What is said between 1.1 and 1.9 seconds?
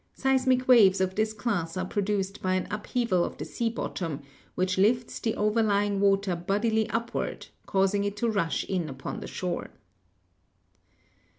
this class are